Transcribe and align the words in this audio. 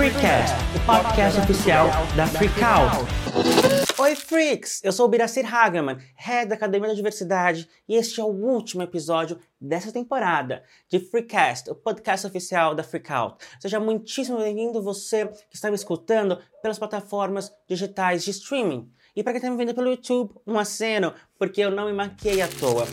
Freecast, 0.00 0.56
o 0.74 0.86
podcast 0.86 1.40
oficial 1.40 1.86
da 2.16 2.26
Freakout. 2.26 3.04
Oi, 3.98 4.16
Freaks! 4.16 4.82
Eu 4.82 4.92
sou 4.92 5.04
o 5.04 5.08
Biracir 5.10 5.44
Hagerman, 5.44 5.98
head 6.16 6.48
da 6.48 6.54
Academia 6.54 6.88
da 6.88 6.94
Diversidade, 6.94 7.68
e 7.86 7.96
este 7.96 8.18
é 8.18 8.24
o 8.24 8.28
último 8.28 8.82
episódio 8.82 9.38
dessa 9.60 9.92
temporada 9.92 10.62
de 10.88 10.98
Freecast, 11.00 11.68
o 11.68 11.74
podcast 11.74 12.26
oficial 12.26 12.74
da 12.74 12.82
Freakout. 12.82 13.44
Seja 13.60 13.78
muitíssimo 13.78 14.38
bem-vindo 14.38 14.82
você 14.82 15.26
que 15.26 15.56
está 15.56 15.68
me 15.68 15.76
escutando 15.76 16.38
pelas 16.62 16.78
plataformas 16.78 17.52
digitais 17.68 18.24
de 18.24 18.30
streaming. 18.30 18.90
E 19.14 19.22
para 19.22 19.34
quem 19.34 19.40
está 19.40 19.50
me 19.50 19.58
vendo 19.58 19.74
pelo 19.74 19.90
YouTube, 19.90 20.32
um 20.46 20.58
aceno, 20.58 21.12
porque 21.38 21.60
eu 21.60 21.70
não 21.70 21.84
me 21.84 21.92
maquei 21.92 22.40
à 22.40 22.48
toa. 22.48 22.86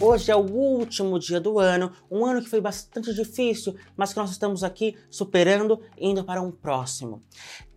Hoje 0.00 0.30
é 0.30 0.36
o 0.36 0.46
último 0.48 1.18
dia 1.18 1.40
do 1.40 1.58
ano, 1.58 1.90
um 2.08 2.24
ano 2.24 2.40
que 2.40 2.48
foi 2.48 2.60
bastante 2.60 3.12
difícil, 3.12 3.74
mas 3.96 4.12
que 4.12 4.18
nós 4.20 4.30
estamos 4.30 4.62
aqui 4.62 4.96
superando 5.10 5.80
indo 5.98 6.22
para 6.22 6.40
um 6.40 6.52
próximo. 6.52 7.20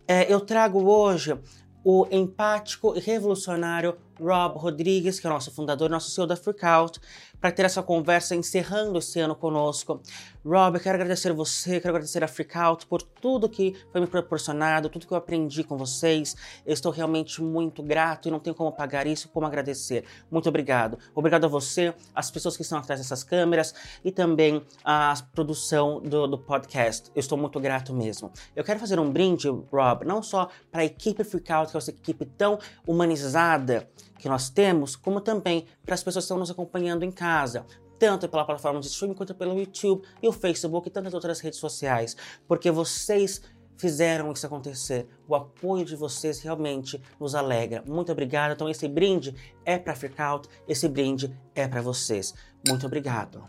É, 0.06 0.32
eu 0.32 0.38
trago 0.38 0.84
hoje 0.84 1.36
o 1.82 2.06
empático 2.12 2.96
e 2.96 3.00
revolucionário 3.00 3.96
Rob 4.22 4.58
Rodrigues, 4.58 5.18
que 5.18 5.26
é 5.26 5.30
nosso 5.30 5.50
fundador, 5.50 5.90
nosso 5.90 6.10
CEO 6.10 6.26
da 6.26 6.36
Freakout, 6.36 7.00
para 7.40 7.50
ter 7.50 7.64
essa 7.64 7.82
conversa 7.82 8.36
encerrando 8.36 8.98
esse 8.98 9.18
ano 9.18 9.34
conosco. 9.34 10.00
Rob, 10.44 10.76
eu 10.76 10.80
quero 10.80 10.94
agradecer 10.94 11.32
você, 11.32 11.80
quero 11.80 11.90
agradecer 11.90 12.22
a 12.22 12.28
Freakout 12.28 12.86
por 12.86 13.02
tudo 13.02 13.48
que 13.48 13.76
foi 13.90 14.00
me 14.00 14.06
proporcionado, 14.06 14.88
tudo 14.88 15.06
que 15.06 15.12
eu 15.12 15.16
aprendi 15.16 15.64
com 15.64 15.76
vocês. 15.76 16.36
Eu 16.64 16.72
estou 16.72 16.92
realmente 16.92 17.42
muito 17.42 17.82
grato 17.82 18.28
e 18.28 18.30
não 18.30 18.38
tenho 18.38 18.54
como 18.54 18.70
pagar 18.70 19.06
isso, 19.06 19.28
como 19.28 19.44
agradecer. 19.44 20.04
Muito 20.30 20.48
obrigado. 20.48 20.98
Obrigado 21.14 21.44
a 21.44 21.48
você, 21.48 21.92
as 22.14 22.30
pessoas 22.30 22.56
que 22.56 22.62
estão 22.62 22.78
atrás 22.78 23.00
dessas 23.00 23.24
câmeras 23.24 23.74
e 24.04 24.12
também 24.12 24.64
a 24.84 25.14
produção 25.34 26.00
do, 26.00 26.26
do 26.26 26.38
podcast. 26.38 27.10
Eu 27.14 27.20
estou 27.20 27.36
muito 27.36 27.58
grato 27.58 27.92
mesmo. 27.92 28.30
Eu 28.54 28.62
quero 28.62 28.78
fazer 28.78 29.00
um 29.00 29.10
brinde, 29.10 29.48
Rob, 29.48 30.04
não 30.04 30.22
só 30.22 30.48
para 30.70 30.82
a 30.82 30.84
equipe 30.84 31.24
Freakout, 31.24 31.70
que 31.70 31.76
é 31.76 31.78
essa 31.78 31.90
equipe 31.90 32.24
tão 32.24 32.58
humanizada 32.86 33.88
que 34.22 34.28
nós 34.28 34.48
temos, 34.48 34.94
como 34.94 35.20
também 35.20 35.66
para 35.84 35.94
as 35.94 36.02
pessoas 36.04 36.24
que 36.24 36.26
estão 36.26 36.38
nos 36.38 36.48
acompanhando 36.48 37.02
em 37.02 37.10
casa, 37.10 37.66
tanto 37.98 38.28
pela 38.28 38.44
plataforma 38.44 38.78
de 38.78 38.86
streaming 38.86 39.14
quanto 39.14 39.34
pelo 39.34 39.58
YouTube 39.58 40.06
e 40.22 40.28
o 40.28 40.32
Facebook 40.32 40.86
e 40.86 40.92
tantas 40.92 41.12
outras 41.12 41.40
redes 41.40 41.58
sociais, 41.58 42.16
porque 42.46 42.70
vocês 42.70 43.42
fizeram 43.76 44.30
isso 44.30 44.46
acontecer. 44.46 45.08
O 45.26 45.34
apoio 45.34 45.84
de 45.84 45.96
vocês 45.96 46.38
realmente 46.40 47.02
nos 47.18 47.34
alegra. 47.34 47.82
Muito 47.84 48.12
obrigado. 48.12 48.52
Então 48.52 48.68
esse 48.68 48.86
brinde 48.86 49.34
é 49.64 49.76
para 49.76 49.96
Freakout, 49.96 50.48
esse 50.68 50.88
brinde 50.88 51.36
é 51.52 51.66
para 51.66 51.82
vocês. 51.82 52.32
Muito 52.68 52.86
obrigado. 52.86 53.44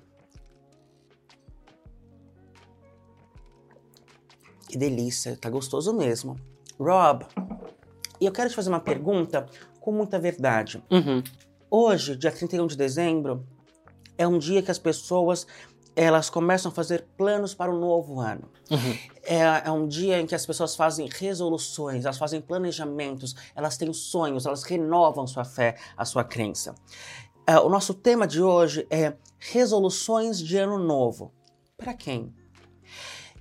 Que 4.68 4.76
delícia, 4.76 5.38
tá 5.38 5.52
gostoso 5.52 5.94
mesmo. 5.94 6.36
Rob, 6.80 7.28
e 8.20 8.26
eu 8.26 8.32
quero 8.32 8.50
te 8.50 8.56
fazer 8.56 8.70
uma 8.70 8.80
pergunta 8.80 9.46
com 9.84 9.92
muita 9.92 10.18
verdade. 10.18 10.82
Uhum. 10.90 11.22
Hoje, 11.70 12.16
dia 12.16 12.32
31 12.32 12.68
de 12.68 12.78
dezembro, 12.78 13.46
é 14.18 14.26
um 14.26 14.40
dia 14.40 14.64
que 14.64 14.72
as 14.72 14.80
pessoas 14.80 15.46
elas 15.94 16.30
começam 16.30 16.72
a 16.72 16.74
fazer 16.74 17.06
planos 17.18 17.54
para 17.54 17.70
o 17.70 17.78
novo 17.78 18.20
ano. 18.20 18.50
Uhum. 18.72 18.98
É, 19.24 19.42
é, 19.66 19.72
um 19.72 19.86
dia 19.86 20.22
em 20.22 20.26
que 20.26 20.34
as 20.34 20.46
pessoas 20.46 20.76
fazem 20.76 21.08
resoluções, 21.08 22.06
elas 22.06 22.18
fazem 22.18 22.40
planejamentos, 22.40 23.36
elas 23.54 23.78
têm 23.78 23.92
sonhos, 23.94 24.46
elas 24.46 24.64
renovam 24.64 25.28
sua 25.28 25.44
fé, 25.44 25.76
a 25.98 26.06
sua 26.06 26.24
crença. 26.24 26.74
É, 27.46 27.60
o 27.60 27.68
nosso 27.68 27.94
tema 27.94 28.26
de 28.26 28.42
hoje 28.42 28.88
é 28.90 29.14
resoluções 29.38 30.40
de 30.40 30.58
ano 30.58 30.80
novo. 30.80 31.34
Para 31.78 31.94
quem? 31.94 32.34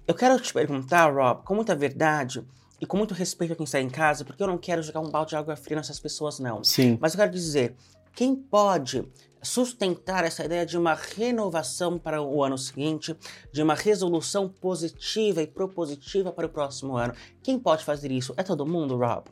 Eu 0.06 0.14
quero 0.14 0.38
te 0.40 0.52
perguntar, 0.52 1.14
Rob, 1.14 1.44
com 1.44 1.54
muita 1.54 1.76
verdade, 1.76 2.44
e 2.83 2.86
com 2.86 2.97
muito 2.97 3.14
respeito 3.14 3.52
a 3.52 3.56
quem 3.56 3.62
está 3.62 3.80
em 3.80 3.88
casa, 3.88 4.25
porque 4.25 4.42
eu 4.42 4.47
não 4.48 4.58
quero 4.58 4.82
jogar 4.82 4.98
um 4.98 5.09
balde 5.09 5.31
de 5.31 5.37
água 5.37 5.54
fria 5.54 5.76
nessas 5.76 6.00
pessoas, 6.00 6.41
não. 6.41 6.65
Sim. 6.65 6.98
Mas 7.00 7.15
eu 7.15 7.19
quero 7.20 7.31
dizer, 7.31 7.76
quem 8.12 8.34
pode 8.34 9.04
sustentar 9.41 10.25
essa 10.25 10.44
ideia 10.44 10.66
de 10.66 10.76
uma 10.76 10.93
renovação 10.93 11.97
para 11.97 12.20
o 12.20 12.43
ano 12.43 12.59
seguinte, 12.59 13.16
de 13.53 13.62
uma 13.62 13.76
resolução 13.76 14.48
positiva 14.48 15.41
e 15.41 15.47
propositiva 15.47 16.32
para 16.32 16.47
o 16.47 16.48
próximo 16.48 16.97
ano, 16.97 17.15
quem 17.41 17.56
pode 17.56 17.84
fazer 17.84 18.10
isso? 18.10 18.34
É 18.37 18.43
todo 18.43 18.66
mundo, 18.66 18.97
Rob? 18.97 19.26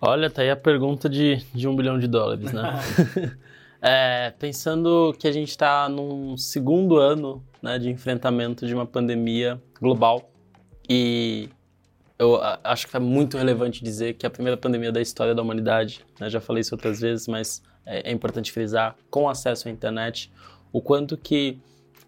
Olha, 0.00 0.28
tá 0.28 0.42
aí 0.42 0.50
a 0.50 0.56
pergunta 0.56 1.08
de, 1.08 1.36
de 1.54 1.68
um 1.68 1.76
bilhão 1.76 1.96
de 1.96 2.08
dólares, 2.08 2.52
né? 2.52 2.80
é, 3.80 4.34
pensando 4.36 5.14
que 5.16 5.28
a 5.28 5.32
gente 5.32 5.50
está 5.50 5.88
num 5.88 6.36
segundo 6.36 6.96
ano 6.96 7.40
né, 7.62 7.78
de 7.78 7.88
enfrentamento 7.88 8.66
de 8.66 8.74
uma 8.74 8.84
pandemia 8.84 9.62
global 9.80 10.28
e 10.88 11.50
eu 12.20 12.38
acho 12.62 12.86
que 12.86 12.94
é 12.94 13.00
muito 13.00 13.38
relevante 13.38 13.82
dizer 13.82 14.12
que 14.12 14.26
é 14.26 14.28
a 14.28 14.30
primeira 14.30 14.54
pandemia 14.54 14.92
da 14.92 15.00
história 15.00 15.34
da 15.34 15.40
humanidade, 15.40 16.04
né? 16.20 16.28
já 16.28 16.38
falei 16.38 16.60
isso 16.60 16.74
outras 16.74 17.00
vezes, 17.00 17.26
mas 17.26 17.62
é, 17.86 18.10
é, 18.10 18.12
importante 18.12 18.52
frisar, 18.52 18.94
com 19.08 19.26
acesso 19.26 19.68
à 19.68 19.70
internet, 19.70 20.30
o 20.70 20.82
quanto 20.82 21.16
que 21.16 21.58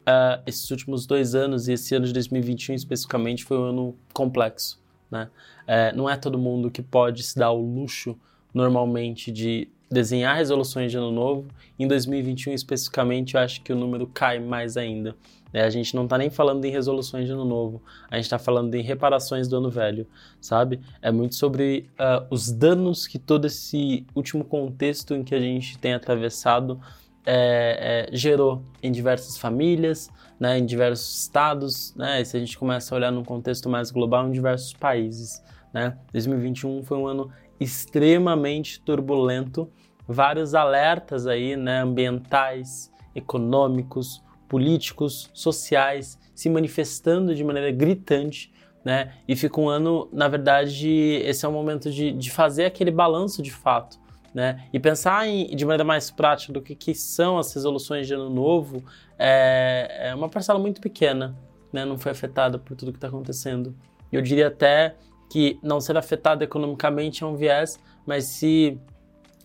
uh, 0.00 0.42
esses 0.46 0.70
últimos 0.70 1.06
dois 1.06 1.34
anos 1.34 1.66
e 1.66 1.72
esse 1.72 1.94
ano 1.94 2.04
de 2.04 2.12
2021 2.12 2.74
especificamente 2.74 3.42
foi 3.42 3.56
um 3.56 3.64
ano 3.64 3.96
complexo. 4.12 4.78
Né? 5.10 5.30
É, 5.66 5.92
não 5.94 6.10
é 6.10 6.14
todo 6.18 6.38
mundo 6.38 6.70
que 6.70 6.82
pode 6.82 7.22
se 7.22 7.38
dar 7.38 7.50
o 7.52 7.62
luxo 7.62 8.14
normalmente 8.52 9.32
de 9.32 9.66
desenhar 9.92 10.36
resoluções 10.36 10.90
de 10.90 10.96
ano 10.96 11.10
novo. 11.10 11.46
Em 11.78 11.86
2021 11.86 12.52
especificamente, 12.52 13.34
eu 13.34 13.40
acho 13.40 13.60
que 13.62 13.72
o 13.72 13.76
número 13.76 14.06
cai 14.06 14.38
mais 14.38 14.76
ainda. 14.76 15.16
É, 15.52 15.62
a 15.62 15.70
gente 15.70 15.94
não 15.94 16.04
está 16.04 16.16
nem 16.16 16.30
falando 16.30 16.64
em 16.64 16.70
resoluções 16.70 17.26
de 17.26 17.32
ano 17.32 17.44
novo, 17.44 17.82
a 18.10 18.16
gente 18.16 18.24
está 18.24 18.38
falando 18.38 18.74
em 18.74 18.82
reparações 18.82 19.46
do 19.46 19.56
ano 19.58 19.70
velho, 19.70 20.06
sabe? 20.40 20.80
É 21.02 21.12
muito 21.12 21.34
sobre 21.34 21.90
uh, 21.92 22.26
os 22.30 22.50
danos 22.50 23.06
que 23.06 23.18
todo 23.18 23.46
esse 23.46 24.06
último 24.14 24.44
contexto 24.44 25.14
em 25.14 25.22
que 25.22 25.34
a 25.34 25.40
gente 25.40 25.76
tem 25.76 25.92
atravessado 25.92 26.80
é, 27.24 28.08
é, 28.10 28.16
gerou 28.16 28.62
em 28.82 28.90
diversas 28.90 29.36
famílias, 29.36 30.10
né, 30.40 30.58
em 30.58 30.64
diversos 30.64 31.20
estados, 31.20 31.94
né, 31.94 32.20
e 32.20 32.24
se 32.24 32.36
a 32.36 32.40
gente 32.40 32.58
começa 32.58 32.94
a 32.94 32.96
olhar 32.96 33.12
num 33.12 33.22
contexto 33.22 33.68
mais 33.68 33.90
global, 33.90 34.26
em 34.26 34.32
diversos 34.32 34.72
países. 34.72 35.42
Né? 35.72 35.96
2021 36.12 36.82
foi 36.82 36.98
um 36.98 37.06
ano 37.06 37.30
extremamente 37.60 38.80
turbulento, 38.80 39.70
vários 40.12 40.54
alertas 40.54 41.26
aí, 41.26 41.56
né, 41.56 41.80
ambientais, 41.80 42.92
econômicos, 43.14 44.22
políticos, 44.48 45.30
sociais 45.32 46.18
se 46.34 46.48
manifestando 46.50 47.34
de 47.34 47.42
maneira 47.44 47.70
gritante, 47.70 48.52
né? 48.84 49.12
E 49.28 49.36
fica 49.36 49.60
um 49.60 49.68
ano, 49.68 50.08
na 50.12 50.28
verdade, 50.28 50.90
esse 51.24 51.44
é 51.44 51.48
o 51.48 51.52
momento 51.52 51.90
de, 51.90 52.12
de 52.12 52.30
fazer 52.30 52.64
aquele 52.64 52.90
balanço 52.90 53.42
de 53.42 53.50
fato, 53.50 53.98
né? 54.34 54.64
E 54.72 54.80
pensar 54.80 55.26
em, 55.26 55.54
de 55.54 55.64
maneira 55.64 55.84
mais 55.84 56.10
prática 56.10 56.52
do 56.52 56.60
que, 56.60 56.74
que 56.74 56.94
são 56.94 57.38
as 57.38 57.52
resoluções 57.54 58.06
de 58.06 58.14
ano 58.14 58.28
novo 58.28 58.82
é, 59.18 60.08
é 60.10 60.14
uma 60.14 60.28
parcela 60.28 60.58
muito 60.58 60.80
pequena, 60.80 61.36
né? 61.72 61.84
Não 61.84 61.96
foi 61.96 62.12
afetada 62.12 62.58
por 62.58 62.76
tudo 62.76 62.92
que 62.92 62.98
está 62.98 63.08
acontecendo. 63.08 63.74
Eu 64.10 64.20
diria 64.20 64.48
até 64.48 64.96
que 65.30 65.58
não 65.62 65.80
ser 65.80 65.96
afetado 65.96 66.44
economicamente 66.44 67.22
é 67.22 67.26
um 67.26 67.36
viés, 67.36 67.80
mas 68.04 68.24
se 68.24 68.78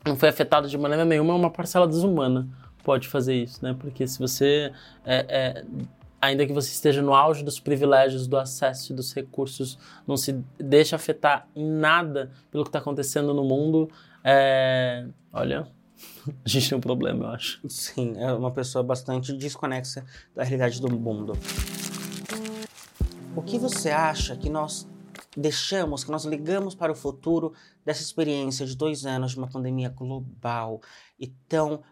não 0.07 0.16
foi 0.16 0.29
afetado 0.29 0.68
de 0.68 0.78
maneira 0.78 1.06
nenhuma 1.06 1.34
é 1.34 1.35
uma 1.35 1.51
parcela 1.51 1.88
desumana 1.88 2.47
pode 2.88 3.09
fazer 3.09 3.35
isso, 3.35 3.59
né? 3.62 3.75
Porque 3.78 4.07
se 4.07 4.18
você, 4.18 4.72
é, 5.03 5.25
é, 5.28 5.66
ainda 6.22 6.47
que 6.47 6.53
você 6.53 6.72
esteja 6.72 7.01
no 7.01 7.13
auge 7.13 7.44
dos 7.44 7.59
privilégios, 7.59 8.28
do 8.28 8.38
acesso 8.38 8.94
e 8.94 8.95
dos 8.95 9.13
recursos, 9.13 9.78
não 10.07 10.16
se 10.16 10.41
deixa 10.57 10.95
afetar 10.95 11.50
em 11.53 11.69
nada 11.69 12.31
pelo 12.50 12.63
que 12.63 12.69
está 12.69 12.79
acontecendo 12.79 13.34
no 13.34 13.44
mundo, 13.44 13.90
é, 14.23 15.06
olha, 15.34 15.68
a 16.45 16.47
gente 16.47 16.69
tem 16.69 16.78
um 16.78 16.81
problema, 16.81 17.25
eu 17.25 17.29
acho. 17.31 17.59
Sim, 17.68 18.13
é 18.16 18.31
uma 18.31 18.51
pessoa 18.51 18.81
bastante 18.81 19.34
desconexa 19.34 20.06
da 20.34 20.45
realidade 20.45 20.80
do 20.80 20.89
mundo. 20.89 21.33
O 23.36 23.42
que 23.42 23.59
você 23.59 23.89
acha 23.89 24.33
que 24.38 24.50
nós 24.50 24.88
deixamos, 25.38 26.04
que 26.04 26.10
nós 26.10 26.25
ligamos 26.25 26.74
para 26.74 26.92
o 26.92 26.95
futuro 26.95 27.54
dessa 27.86 28.01
experiência 28.01 28.66
de 28.66 28.75
dois 28.75 29.06
anos 29.06 29.31
de 29.31 29.38
uma 29.38 29.48
pandemia 29.48 29.89
global 29.89 30.81
e 31.19 31.28
tão 31.48 31.84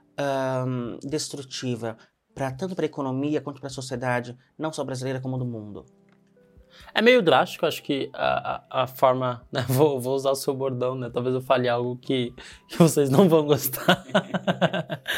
um, 0.67 0.97
destrutiva 1.07 1.95
para 2.33 2.51
tanto 2.51 2.75
para 2.75 2.83
a 2.83 2.87
economia 2.87 3.39
quanto 3.39 3.61
para 3.61 3.67
a 3.67 3.71
sociedade, 3.71 4.35
não 4.57 4.73
só 4.73 4.83
brasileira 4.83 5.21
como 5.21 5.37
do 5.37 5.45
mundo? 5.45 5.85
É 6.93 7.01
meio 7.01 7.21
drástico, 7.21 7.65
acho 7.65 7.81
que 7.81 8.09
a, 8.13 8.63
a, 8.69 8.83
a 8.83 8.87
forma. 8.87 9.45
Né, 9.53 9.63
vou, 9.69 10.01
vou, 10.01 10.15
usar 10.15 10.31
o 10.31 10.35
seu 10.35 10.53
bordão, 10.53 10.95
né? 10.95 11.09
Talvez 11.09 11.33
eu 11.33 11.39
fale 11.39 11.69
algo 11.69 11.95
que, 11.95 12.33
que 12.67 12.77
vocês 12.77 13.09
não 13.09 13.29
vão 13.29 13.45
gostar. 13.45 14.03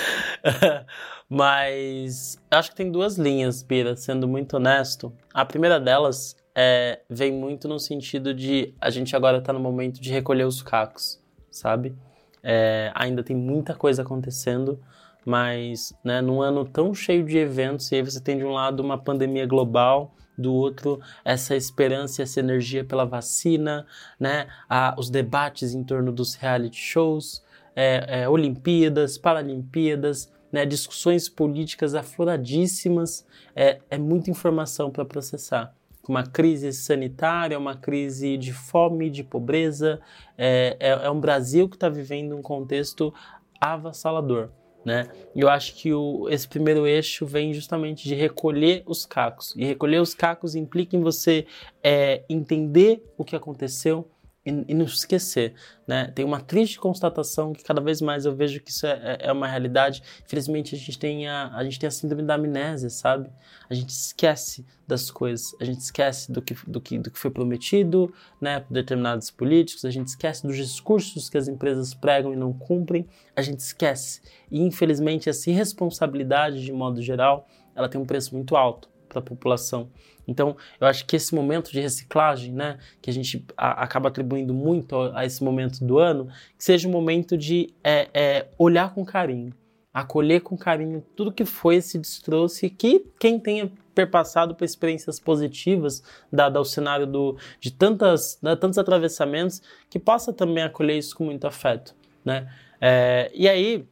Mas 1.27 2.38
acho 2.51 2.69
que 2.69 2.75
tem 2.75 2.91
duas 2.91 3.18
linhas, 3.18 3.63
Bira, 3.63 3.95
sendo 3.95 4.27
muito 4.27 4.57
honesto. 4.57 5.12
A 5.33 5.44
primeira 5.44 5.80
delas 5.80 6.35
é, 6.59 7.01
vem 7.07 7.31
muito 7.31 7.68
no 7.68 7.80
sentido 7.80 8.33
de 8.33 8.74
a 8.81 8.89
gente 8.89 9.15
agora 9.15 9.38
está 9.38 9.54
no 9.54 9.59
momento 9.59 10.01
de 10.01 10.12
recolher 10.12 10.44
os 10.44 10.63
cacos, 10.63 11.21
sabe? 11.51 11.95
É, 12.42 12.92
ainda 12.95 13.21
tem 13.21 13.36
muita 13.36 13.75
coisa 13.75 14.01
acontecendo, 14.01 14.80
mas 15.24 15.94
né, 16.04 16.19
num 16.19 16.42
ano 16.42 16.65
tão 16.65 16.95
cheio 16.95 17.24
de 17.24 17.38
eventos, 17.38 17.92
e 17.92 17.95
aí 17.95 18.01
você 18.01 18.19
tem 18.19 18.39
de 18.39 18.44
um 18.44 18.54
lado 18.54 18.80
uma 18.80 18.98
pandemia 18.98 19.45
global, 19.45 20.15
do 20.36 20.54
outro 20.54 21.00
essa 21.25 21.56
esperança 21.56 22.21
e 22.21 22.24
essa 22.24 22.39
energia 22.39 22.83
pela 22.83 23.06
vacina, 23.06 23.86
né, 24.19 24.48
a, 24.68 24.95
os 24.98 25.12
debates 25.12 25.75
em 25.75 25.83
torno 25.83 26.12
dos 26.12 26.33
reality 26.36 26.77
shows, 26.77 27.44
é, 27.75 28.21
é, 28.21 28.30
Olimpíadas, 28.30 29.18
Paralimpíadas, 29.18 30.31
né, 30.51 30.65
discussões 30.65 31.30
políticas 31.30 31.94
afloradíssimas, 31.94 33.25
é, 33.56 33.80
é 33.89 33.98
muita 33.98 34.31
informação 34.31 34.89
para 34.89 35.06
processar. 35.06 35.76
Uma 36.07 36.24
crise 36.24 36.71
sanitária, 36.71 37.57
uma 37.57 37.75
crise 37.75 38.38
de 38.38 38.54
fome, 38.54 39.09
de 39.09 39.24
pobreza, 39.24 40.00
é, 40.38 40.77
é, 40.80 40.89
é 40.89 41.09
um 41.09 41.19
Brasil 41.19 41.68
que 41.68 41.75
está 41.75 41.89
vivendo 41.89 42.36
um 42.36 42.42
contexto 42.42 43.13
avassalador. 43.59 44.50
Né? 44.86 45.09
Eu 45.36 45.50
acho 45.50 45.75
que 45.75 45.94
o, 45.94 46.30
esse 46.30 46.48
primeiro 46.48 46.88
eixo 46.88 47.25
vem 47.25 47.54
justamente 47.54 48.07
de 48.07 48.15
recolher 48.15 48.83
os 48.86 49.06
cacos. 49.06 49.54
E 49.57 49.65
recolher 49.65 50.01
os 50.01 50.13
cacos 50.13 50.56
implica 50.56 50.95
em 50.95 51.01
você 51.01 51.45
é, 51.83 52.24
entender 52.30 53.04
o 53.18 53.25
que 53.25 53.36
aconteceu, 53.36 54.07
e, 54.47 54.71
e 54.71 54.73
não 54.73 54.85
esquecer, 54.85 55.53
né? 55.85 56.09
Tem 56.15 56.23
uma 56.23 56.39
triste 56.39 56.79
constatação 56.79 57.51
que 57.51 57.63
cada 57.63 57.81
vez 57.81 57.99
mais 58.01 58.25
eu 58.25 58.33
vejo 58.33 58.61
que 58.61 58.71
isso 58.71 58.88
é, 58.88 59.17
é, 59.21 59.27
é 59.27 59.31
uma 59.31 59.47
realidade. 59.47 60.01
Infelizmente 60.25 60.73
a 60.73 60.77
gente 60.77 60.97
tem 60.97 61.27
a, 61.27 61.53
a 61.53 61.63
gente 61.65 61.77
tem 61.77 61.88
a 61.88 61.91
síndrome 61.91 62.23
da 62.23 62.35
amnésia, 62.35 62.89
sabe? 62.89 63.29
A 63.69 63.73
gente 63.73 63.89
esquece 63.89 64.65
das 64.88 65.11
coisas, 65.11 65.53
a 65.59 65.65
gente 65.65 65.81
esquece 65.81 66.31
do 66.31 66.41
que, 66.41 66.55
do 66.65 66.79
que, 66.79 66.97
do 66.97 67.11
que 67.11 67.19
foi 67.19 67.29
prometido, 67.29 68.13
né, 68.39 68.61
por 68.61 68.73
determinados 68.73 69.29
políticos, 69.29 69.83
a 69.83 69.91
gente 69.91 70.07
esquece 70.07 70.47
dos 70.47 70.55
discursos 70.55 71.29
que 71.29 71.38
as 71.38 71.49
empresas 71.49 71.94
pregam 71.94 72.31
e 72.31 72.38
não 72.38 72.53
cumprem, 72.53 73.05
a 73.35 73.41
gente 73.41 73.59
esquece. 73.59 74.21
E 74.49 74.61
infelizmente 74.61 75.27
essa 75.27 75.49
irresponsabilidade, 75.49 76.63
de 76.63 76.71
modo 76.71 77.01
geral, 77.01 77.49
ela 77.75 77.89
tem 77.89 77.99
um 77.99 78.05
preço 78.05 78.33
muito 78.33 78.55
alto 78.55 78.88
para 79.07 79.19
a 79.19 79.21
população. 79.21 79.89
Então, 80.27 80.57
eu 80.80 80.88
acho 80.88 81.06
que 81.06 81.15
esse 81.15 81.33
momento 81.33 81.71
de 81.71 81.80
reciclagem, 81.80 82.51
né, 82.51 82.77
que 83.01 83.09
a 83.09 83.13
gente 83.13 83.45
a, 83.56 83.83
acaba 83.83 84.09
atribuindo 84.09 84.54
muito 84.54 84.95
a, 84.95 85.19
a, 85.19 85.25
esse 85.25 85.44
momento 85.44 85.83
do 85.83 85.98
ano, 85.98 86.27
que 86.57 86.63
seja 86.63 86.88
um 86.88 86.92
momento 86.92 87.38
de 87.38 87.74
é, 87.83 88.09
é, 88.13 88.48
olhar 88.57 88.94
com 88.94 89.06
carinho, 89.06 89.54
acolher 89.94 90.42
com 90.42 90.57
carinho 90.57 91.04
tudo 91.15 91.31
que 91.31 91.45
foi 91.45 91.77
esse 91.77 91.98
destroço 91.98 92.65
e 92.65 92.69
que 92.69 93.06
quem 93.19 93.39
tenha 93.39 93.71
perpassado 93.95 94.54
por 94.54 94.63
experiências 94.63 95.19
positivas, 95.19 96.04
dado 96.31 96.57
ao 96.57 96.65
cenário 96.65 97.07
do, 97.07 97.36
de 97.59 97.71
tantas, 97.71 98.38
né, 98.44 98.56
tantos 98.56 98.77
atravessamentos, 98.77 99.59
que 99.89 99.98
possa 99.98 100.31
também 100.31 100.63
acolher 100.63 101.00
isso 101.00 101.15
com 101.15 101.24
muito 101.24 101.48
afeto, 101.48 101.95
né? 102.24 102.48
É, 102.80 103.31
e 103.33 103.50
aí, 103.50 103.88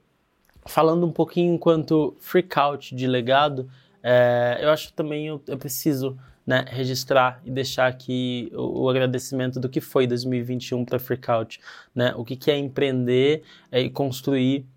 falando 0.64 1.08
um 1.08 1.12
pouquinho 1.12 1.56
enquanto 1.56 2.16
freakout 2.20 2.94
de 2.94 3.08
legado, 3.08 3.68
é, 4.08 4.60
eu 4.62 4.70
acho 4.70 4.94
também 4.94 5.26
eu, 5.26 5.42
eu 5.48 5.58
preciso 5.58 6.16
né, 6.46 6.64
registrar 6.68 7.42
e 7.44 7.50
deixar 7.50 7.88
aqui 7.88 8.52
o, 8.54 8.84
o, 8.84 8.90
agradecimento 8.90 9.60
do 9.60 9.68
que 9.68 9.82
foi 9.82 10.06
2021 10.06 10.86
para 10.86 11.00
Freakout, 11.00 11.60
né? 11.94 12.14
O 12.16 12.24
que, 12.24 12.36
que 12.36 12.52
é 12.52 12.58
empreender 12.58 13.42
é, 13.72 13.82
e 13.82 13.90
construir 13.90 14.68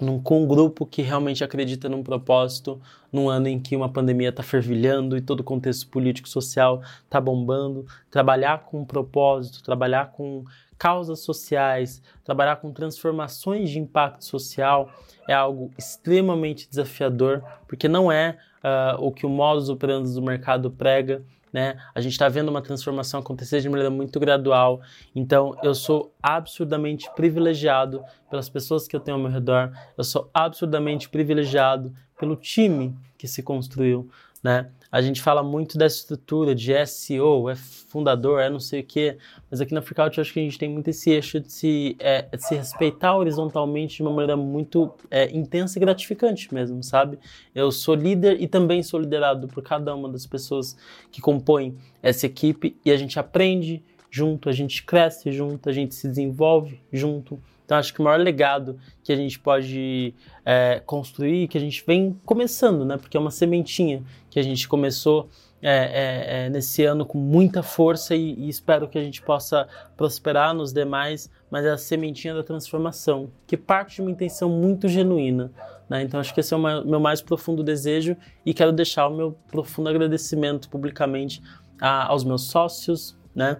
num, 0.00 0.20
com 0.20 0.42
um 0.42 0.46
grupo 0.46 0.86
que 0.86 1.02
realmente 1.02 1.44
acredita 1.44 1.88
num 1.88 2.02
propósito, 2.02 2.80
num 3.12 3.28
ano 3.28 3.48
em 3.48 3.60
que 3.60 3.76
uma 3.76 3.88
pandemia 3.88 4.30
está 4.30 4.42
fervilhando 4.42 5.16
e 5.16 5.20
todo 5.20 5.40
o 5.40 5.44
contexto 5.44 5.88
político 5.88 6.28
social 6.28 6.82
está 7.04 7.20
bombando, 7.20 7.86
trabalhar 8.10 8.64
com 8.64 8.80
um 8.80 8.84
propósito, 8.84 9.62
trabalhar 9.62 10.12
com 10.12 10.44
causas 10.78 11.20
sociais, 11.20 12.02
trabalhar 12.24 12.56
com 12.56 12.72
transformações 12.72 13.68
de 13.68 13.78
impacto 13.78 14.24
social 14.24 14.90
é 15.28 15.34
algo 15.34 15.70
extremamente 15.78 16.68
desafiador, 16.68 17.42
porque 17.68 17.86
não 17.86 18.10
é 18.10 18.38
uh, 18.64 19.04
o 19.04 19.12
que 19.12 19.26
o 19.26 19.28
modus 19.28 19.68
operandi 19.68 20.12
do 20.12 20.22
mercado 20.22 20.70
prega. 20.70 21.22
Né? 21.52 21.76
A 21.94 22.00
gente 22.00 22.12
está 22.12 22.28
vendo 22.28 22.48
uma 22.48 22.62
transformação 22.62 23.20
acontecer 23.20 23.60
de 23.60 23.68
maneira 23.68 23.90
muito 23.90 24.20
gradual. 24.20 24.80
Então, 25.14 25.56
eu 25.62 25.74
sou 25.74 26.14
absurdamente 26.22 27.10
privilegiado 27.16 28.04
pelas 28.28 28.48
pessoas 28.48 28.86
que 28.86 28.94
eu 28.94 29.00
tenho 29.00 29.16
ao 29.16 29.22
meu 29.22 29.30
redor. 29.30 29.72
Eu 29.96 30.04
sou 30.04 30.30
absurdamente 30.32 31.08
privilegiado 31.08 31.92
pelo 32.18 32.36
time 32.36 32.96
que 33.18 33.26
se 33.26 33.42
construiu, 33.42 34.08
né? 34.42 34.70
A 34.92 35.00
gente 35.00 35.22
fala 35.22 35.42
muito 35.42 35.78
dessa 35.78 35.98
estrutura 35.98 36.52
de 36.52 36.74
SEO, 36.84 37.48
é 37.48 37.54
fundador, 37.54 38.40
é 38.40 38.50
não 38.50 38.58
sei 38.58 38.80
o 38.80 38.84
quê, 38.84 39.18
mas 39.48 39.60
aqui 39.60 39.72
na 39.72 39.80
Freakout 39.80 40.18
eu 40.18 40.22
acho 40.22 40.32
que 40.32 40.40
a 40.40 40.42
gente 40.42 40.58
tem 40.58 40.68
muito 40.68 40.88
esse 40.88 41.10
eixo 41.10 41.38
de 41.38 41.52
se, 41.52 41.96
é, 42.00 42.22
de 42.22 42.44
se 42.44 42.56
respeitar 42.56 43.16
horizontalmente 43.16 43.96
de 43.96 44.02
uma 44.02 44.10
maneira 44.10 44.36
muito 44.36 44.92
é, 45.08 45.30
intensa 45.30 45.78
e 45.78 45.80
gratificante 45.80 46.52
mesmo, 46.52 46.82
sabe? 46.82 47.18
Eu 47.54 47.70
sou 47.70 47.94
líder 47.94 48.40
e 48.40 48.48
também 48.48 48.82
sou 48.82 48.98
liderado 48.98 49.46
por 49.46 49.62
cada 49.62 49.94
uma 49.94 50.08
das 50.08 50.26
pessoas 50.26 50.76
que 51.12 51.20
compõem 51.20 51.76
essa 52.02 52.26
equipe 52.26 52.76
e 52.84 52.90
a 52.90 52.96
gente 52.96 53.18
aprende 53.18 53.84
junto, 54.10 54.48
a 54.48 54.52
gente 54.52 54.82
cresce 54.82 55.30
junto, 55.30 55.68
a 55.68 55.72
gente 55.72 55.94
se 55.94 56.08
desenvolve 56.08 56.80
junto. 56.92 57.40
Então, 57.64 57.78
acho 57.78 57.94
que 57.94 58.00
o 58.00 58.02
maior 58.02 58.18
legado 58.18 58.80
que 59.04 59.12
a 59.12 59.16
gente 59.16 59.38
pode 59.38 60.12
é, 60.44 60.82
construir, 60.84 61.46
que 61.46 61.56
a 61.56 61.60
gente 61.60 61.84
vem 61.86 62.18
começando, 62.24 62.84
né? 62.84 62.96
Porque 62.96 63.16
é 63.16 63.20
uma 63.20 63.30
sementinha 63.30 64.02
que 64.30 64.38
a 64.38 64.42
gente 64.42 64.68
começou 64.68 65.28
é, 65.62 65.72
é, 65.72 66.46
é, 66.46 66.50
nesse 66.50 66.84
ano 66.84 67.04
com 67.04 67.18
muita 67.18 67.62
força 67.62 68.14
e, 68.14 68.32
e, 68.32 68.48
espero 68.48 68.88
que 68.88 68.98
a 68.98 69.02
gente 69.02 69.20
possa 69.20 69.68
prosperar 69.94 70.54
nos 70.54 70.72
demais, 70.72 71.30
mas 71.50 71.66
é 71.66 71.70
a 71.70 71.76
sementinha 71.76 72.34
da 72.34 72.42
transformação, 72.42 73.30
que 73.46 73.58
parte 73.58 73.96
de 73.96 74.02
uma 74.02 74.10
intenção 74.10 74.48
muito 74.48 74.88
genuína. 74.88 75.52
Né? 75.86 76.02
Então, 76.02 76.18
acho 76.18 76.32
que 76.32 76.40
esse 76.40 76.54
é 76.54 76.56
o 76.56 76.60
meu 76.60 77.00
mais 77.00 77.20
profundo 77.20 77.62
desejo 77.62 78.16
e 78.46 78.54
quero 78.54 78.72
deixar 78.72 79.06
o 79.08 79.14
meu 79.14 79.36
profundo 79.50 79.90
agradecimento 79.90 80.70
publicamente 80.70 81.42
a, 81.78 82.06
aos 82.06 82.24
meus 82.24 82.44
sócios, 82.44 83.18
né? 83.34 83.58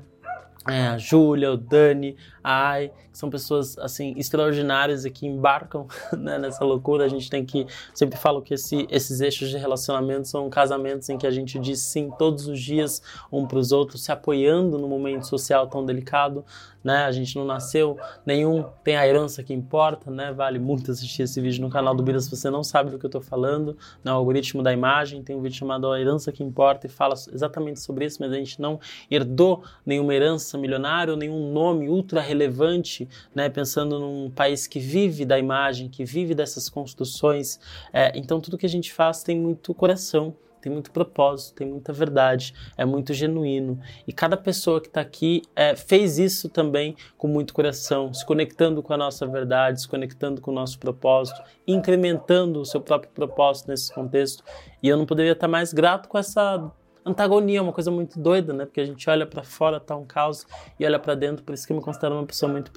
É, 0.68 0.88
a 0.88 0.98
Júlia, 0.98 1.52
o 1.52 1.56
Dani, 1.56 2.16
a 2.44 2.68
Ai, 2.68 2.92
que 3.10 3.18
são 3.18 3.30
pessoas 3.30 3.78
assim 3.78 4.12
extraordinárias 4.16 5.06
e 5.06 5.10
que 5.10 5.26
embarcam 5.26 5.86
né, 6.16 6.38
nessa 6.38 6.64
loucura. 6.64 7.04
A 7.04 7.08
gente 7.08 7.30
tem 7.30 7.44
que 7.44 7.66
sempre 7.94 8.18
falo 8.18 8.42
que 8.42 8.52
esse, 8.52 8.86
esses 8.90 9.20
eixos 9.20 9.48
de 9.48 9.56
relacionamento 9.56 10.28
são 10.28 10.50
casamentos 10.50 11.08
em 11.08 11.16
que 11.16 11.26
a 11.26 11.30
gente 11.30 11.58
diz 11.58 11.80
sim 11.80 12.10
todos 12.18 12.46
os 12.46 12.60
dias 12.60 13.02
um 13.32 13.46
para 13.46 13.58
os 13.58 13.72
outros, 13.72 14.04
se 14.04 14.12
apoiando 14.12 14.78
no 14.78 14.86
momento 14.86 15.26
social 15.26 15.66
tão 15.66 15.84
delicado 15.84 16.44
né? 16.82 17.04
A 17.04 17.12
gente 17.12 17.36
não 17.36 17.44
nasceu, 17.44 17.98
nenhum 18.24 18.64
tem 18.82 18.96
a 18.96 19.06
herança 19.06 19.42
que 19.42 19.52
importa, 19.52 20.10
né? 20.10 20.32
Vale 20.32 20.58
muito 20.58 20.90
assistir 20.90 21.22
esse 21.22 21.40
vídeo 21.40 21.60
no 21.60 21.70
canal 21.70 21.94
do 21.94 22.02
Bira 22.02 22.20
se 22.20 22.30
você 22.30 22.50
não 22.50 22.62
sabe 22.62 22.90
do 22.90 22.98
que 22.98 23.04
eu 23.04 23.08
estou 23.08 23.20
falando, 23.20 23.76
né? 24.02 24.12
O 24.12 24.16
algoritmo 24.16 24.62
da 24.62 24.72
imagem 24.72 25.22
tem 25.22 25.36
um 25.36 25.42
vídeo 25.42 25.56
chamado 25.56 25.90
A 25.90 26.00
Herança 26.00 26.32
que 26.32 26.42
Importa 26.42 26.86
e 26.86 26.90
fala 26.90 27.14
exatamente 27.32 27.80
sobre 27.80 28.04
isso, 28.04 28.18
mas 28.20 28.32
a 28.32 28.36
gente 28.36 28.60
não 28.60 28.80
herdou 29.10 29.62
nenhuma 29.84 30.14
herança 30.14 30.56
milionária 30.58 31.12
ou 31.12 31.18
nenhum 31.18 31.52
nome 31.52 31.88
ultra 31.88 32.20
relevante, 32.20 33.08
né? 33.34 33.48
Pensando 33.48 33.98
num 33.98 34.30
país 34.30 34.66
que 34.66 34.78
vive 34.78 35.24
da 35.24 35.38
imagem, 35.38 35.88
que 35.88 36.04
vive 36.04 36.34
dessas 36.34 36.68
construções, 36.68 37.60
é, 37.92 38.12
então 38.14 38.40
tudo 38.40 38.58
que 38.58 38.66
a 38.66 38.68
gente 38.68 38.92
faz 38.92 39.22
tem 39.22 39.38
muito 39.38 39.74
coração, 39.74 40.34
tem 40.60 40.70
muito 40.70 40.90
propósito, 40.90 41.56
tem 41.56 41.66
muita 41.66 41.92
verdade, 41.92 42.54
é 42.76 42.84
muito 42.84 43.12
genuíno. 43.12 43.80
E 44.06 44.12
cada 44.12 44.36
pessoa 44.36 44.80
que 44.80 44.88
está 44.88 45.00
aqui 45.00 45.42
é, 45.54 45.74
fez 45.74 46.18
isso 46.18 46.48
também 46.48 46.96
com 47.16 47.28
muito 47.28 47.54
coração, 47.54 48.12
se 48.12 48.24
conectando 48.24 48.82
com 48.82 48.92
a 48.92 48.96
nossa 48.96 49.26
verdade, 49.26 49.80
se 49.80 49.88
conectando 49.88 50.40
com 50.40 50.50
o 50.50 50.54
nosso 50.54 50.78
propósito, 50.78 51.42
incrementando 51.66 52.60
o 52.60 52.64
seu 52.64 52.80
próprio 52.80 53.12
propósito 53.12 53.68
nesse 53.68 53.92
contexto. 53.92 54.44
E 54.82 54.88
eu 54.88 54.96
não 54.96 55.06
poderia 55.06 55.32
estar 55.32 55.48
mais 55.48 55.72
grato 55.72 56.08
com 56.08 56.18
essa 56.18 56.70
antagonia, 57.04 57.62
uma 57.62 57.72
coisa 57.72 57.90
muito 57.90 58.18
doida, 58.18 58.52
né? 58.52 58.64
Porque 58.64 58.80
a 58.80 58.84
gente 58.84 59.08
olha 59.08 59.26
para 59.26 59.42
fora, 59.42 59.80
tá 59.80 59.96
um 59.96 60.04
caos, 60.04 60.46
e 60.78 60.84
olha 60.84 60.98
para 60.98 61.14
dentro, 61.14 61.44
por 61.44 61.54
isso 61.54 61.66
que 61.66 61.72
eu 61.72 61.76
me 61.76 61.82
considero 61.82 62.14
uma 62.14 62.26
pessoa 62.26 62.50
muito, 62.50 62.72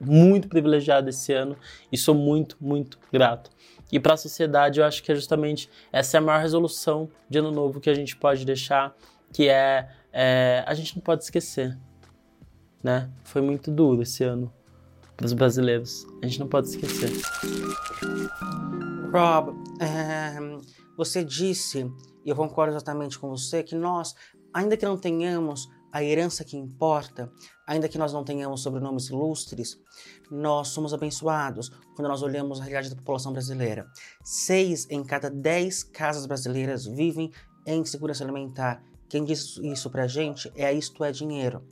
muito 0.00 0.48
privilegiada 0.48 1.10
esse 1.10 1.32
ano 1.32 1.56
e 1.90 1.96
sou 1.96 2.14
muito, 2.14 2.56
muito 2.60 2.98
grato. 3.12 3.50
E 3.90 4.00
para 4.00 4.14
a 4.14 4.16
sociedade, 4.16 4.80
eu 4.80 4.86
acho 4.86 5.02
que 5.02 5.12
é 5.12 5.14
justamente 5.14 5.70
essa 5.92 6.16
é 6.16 6.18
a 6.18 6.20
maior 6.20 6.40
resolução 6.40 7.08
de 7.28 7.38
ano 7.38 7.50
novo 7.50 7.80
que 7.80 7.90
a 7.90 7.94
gente 7.94 8.16
pode 8.16 8.44
deixar, 8.44 8.94
que 9.32 9.48
é, 9.48 9.88
é 10.12 10.64
a 10.66 10.74
gente 10.74 10.96
não 10.96 11.02
pode 11.02 11.24
esquecer, 11.24 11.78
né? 12.82 13.10
Foi 13.24 13.40
muito 13.40 13.70
duro 13.70 14.02
esse 14.02 14.24
ano 14.24 14.52
para 15.16 15.26
os 15.26 15.32
brasileiros. 15.32 16.04
A 16.22 16.26
gente 16.26 16.40
não 16.40 16.48
pode 16.48 16.68
esquecer. 16.68 17.10
Rob, 19.12 19.54
é, 19.80 20.36
você 20.96 21.24
disse, 21.24 21.88
e 22.24 22.30
eu 22.30 22.36
concordo 22.36 22.72
exatamente 22.72 23.18
com 23.18 23.28
você, 23.28 23.62
que 23.62 23.74
nós, 23.74 24.14
ainda 24.52 24.76
que 24.76 24.84
não 24.84 24.96
tenhamos 24.96 25.68
a 25.92 26.02
herança 26.02 26.42
que 26.42 26.56
importa, 26.56 27.30
ainda 27.66 27.88
que 27.88 27.98
nós 27.98 28.12
não 28.12 28.24
tenhamos 28.24 28.62
sobrenomes 28.62 29.10
ilustres, 29.10 29.78
nós 30.28 30.68
somos 30.68 30.92
abençoados 30.92 31.68
quando 31.94 32.08
nós 32.08 32.20
olhamos 32.20 32.58
a 32.58 32.64
realidade 32.64 32.90
da 32.90 32.96
população 32.96 33.32
brasileira. 33.32 33.86
Seis 34.24 34.88
em 34.90 35.04
cada 35.04 35.30
dez 35.30 35.84
casas 35.84 36.26
brasileiras 36.26 36.84
vivem 36.84 37.30
em 37.64 37.84
segurança 37.84 38.24
alimentar. 38.24 38.82
Quem 39.08 39.24
diz 39.24 39.56
isso 39.58 39.88
pra 39.88 40.08
gente 40.08 40.50
é 40.56 40.66
a 40.66 40.72
Isto 40.72 41.04
é 41.04 41.12
Dinheiro. 41.12 41.62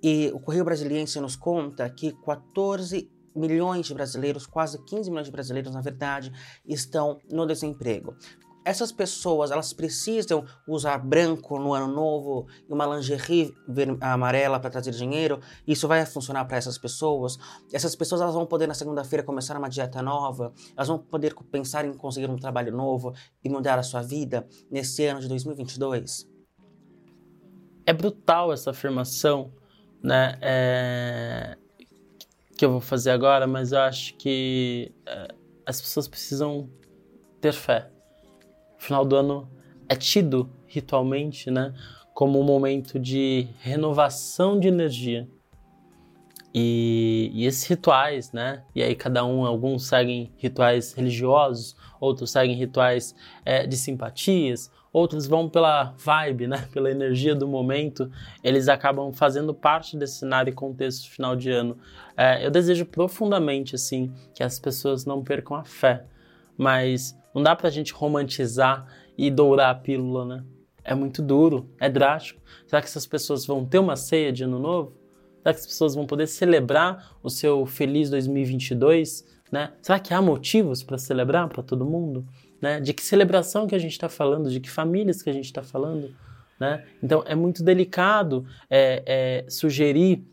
E 0.00 0.30
o 0.32 0.38
Correio 0.38 0.64
Brasiliense 0.64 1.18
nos 1.18 1.34
conta 1.34 1.90
que 1.90 2.12
14 2.24 3.10
milhões 3.34 3.86
de 3.86 3.94
brasileiros, 3.94 4.46
quase 4.46 4.78
15 4.84 5.10
milhões 5.10 5.26
de 5.26 5.32
brasileiros, 5.32 5.72
na 5.72 5.80
verdade, 5.80 6.32
estão 6.64 7.18
no 7.28 7.44
desemprego 7.44 8.14
essas 8.68 8.92
pessoas 8.92 9.50
elas 9.50 9.72
precisam 9.72 10.44
usar 10.66 10.98
branco 10.98 11.58
no 11.58 11.72
ano 11.72 11.86
novo 11.86 12.46
e 12.68 12.72
uma 12.72 12.84
lingerie 12.84 13.54
amarela 13.98 14.60
para 14.60 14.68
trazer 14.68 14.90
dinheiro. 14.90 15.40
Isso 15.66 15.88
vai 15.88 16.04
funcionar 16.04 16.44
para 16.44 16.58
essas 16.58 16.76
pessoas. 16.76 17.38
Essas 17.72 17.96
pessoas 17.96 18.20
elas 18.20 18.34
vão 18.34 18.44
poder 18.44 18.66
na 18.66 18.74
segunda-feira 18.74 19.24
começar 19.24 19.56
uma 19.56 19.70
dieta 19.70 20.02
nova. 20.02 20.52
Elas 20.76 20.86
vão 20.86 20.98
poder 20.98 21.34
pensar 21.50 21.86
em 21.86 21.94
conseguir 21.94 22.28
um 22.28 22.36
trabalho 22.36 22.70
novo 22.70 23.14
e 23.42 23.48
mudar 23.48 23.78
a 23.78 23.82
sua 23.82 24.02
vida 24.02 24.46
nesse 24.70 25.06
ano 25.06 25.20
de 25.20 25.28
2022. 25.28 26.28
É 27.86 27.92
brutal 27.94 28.52
essa 28.52 28.70
afirmação, 28.70 29.50
né? 30.02 30.38
É... 30.42 31.56
Que 32.54 32.66
eu 32.66 32.72
vou 32.72 32.80
fazer 32.82 33.12
agora, 33.12 33.46
mas 33.46 33.72
eu 33.72 33.80
acho 33.80 34.14
que 34.16 34.92
é, 35.06 35.28
as 35.64 35.80
pessoas 35.80 36.06
precisam 36.06 36.68
ter 37.40 37.54
fé 37.54 37.90
o 38.78 38.82
final 38.82 39.04
do 39.04 39.16
ano 39.16 39.48
é 39.88 39.96
tido 39.96 40.48
ritualmente, 40.66 41.50
né, 41.50 41.72
como 42.14 42.40
um 42.40 42.44
momento 42.44 42.98
de 42.98 43.48
renovação 43.60 44.58
de 44.58 44.68
energia. 44.68 45.28
E, 46.54 47.30
e, 47.34 47.46
esses 47.46 47.64
rituais, 47.64 48.32
né? 48.32 48.64
E 48.74 48.82
aí 48.82 48.94
cada 48.94 49.24
um, 49.24 49.44
alguns 49.44 49.86
seguem 49.86 50.32
rituais 50.38 50.94
religiosos, 50.94 51.76
outros 52.00 52.30
seguem 52.30 52.56
rituais 52.56 53.14
é, 53.44 53.66
de 53.66 53.76
simpatias, 53.76 54.70
outros 54.92 55.26
vão 55.26 55.48
pela 55.48 55.94
vibe, 55.98 56.46
né? 56.46 56.66
Pela 56.72 56.90
energia 56.90 57.34
do 57.34 57.46
momento. 57.46 58.10
Eles 58.42 58.68
acabam 58.68 59.12
fazendo 59.12 59.52
parte 59.54 59.96
desse 59.96 60.20
cenário 60.20 60.50
e 60.50 60.54
contexto 60.54 61.10
final 61.10 61.36
de 61.36 61.50
ano. 61.50 61.78
É, 62.16 62.44
eu 62.44 62.50
desejo 62.50 62.86
profundamente 62.86 63.74
assim 63.74 64.12
que 64.34 64.42
as 64.42 64.58
pessoas 64.58 65.04
não 65.04 65.22
percam 65.22 65.56
a 65.56 65.64
fé, 65.64 66.04
mas 66.56 67.16
não 67.38 67.42
dá 67.44 67.54
pra 67.54 67.70
gente 67.70 67.92
romantizar 67.92 68.86
e 69.16 69.30
dourar 69.30 69.70
a 69.70 69.74
pílula, 69.74 70.24
né? 70.24 70.44
É 70.82 70.94
muito 70.94 71.22
duro, 71.22 71.70
é 71.78 71.88
drástico. 71.88 72.40
Será 72.66 72.82
que 72.82 72.88
essas 72.88 73.06
pessoas 73.06 73.46
vão 73.46 73.64
ter 73.64 73.78
uma 73.78 73.94
ceia 73.94 74.32
de 74.32 74.42
ano 74.42 74.58
novo? 74.58 74.96
Será 75.40 75.54
que 75.54 75.60
as 75.60 75.66
pessoas 75.66 75.94
vão 75.94 76.04
poder 76.04 76.26
celebrar 76.26 77.16
o 77.22 77.30
seu 77.30 77.64
feliz 77.64 78.10
2022? 78.10 79.24
Né? 79.52 79.72
Será 79.80 80.00
que 80.00 80.12
há 80.12 80.20
motivos 80.20 80.82
para 80.82 80.98
celebrar 80.98 81.48
para 81.48 81.62
todo 81.62 81.84
mundo? 81.84 82.26
Né? 82.60 82.80
De 82.80 82.92
que 82.92 83.02
celebração 83.02 83.66
que 83.66 83.74
a 83.74 83.78
gente 83.78 83.92
está 83.92 84.08
falando? 84.08 84.50
De 84.50 84.58
que 84.58 84.70
famílias 84.70 85.22
que 85.22 85.30
a 85.30 85.32
gente 85.32 85.44
está 85.44 85.62
falando? 85.62 86.12
Né? 86.58 86.84
Então 87.02 87.22
é 87.26 87.34
muito 87.34 87.62
delicado 87.62 88.44
é, 88.68 89.44
é, 89.46 89.50
sugerir 89.50 90.24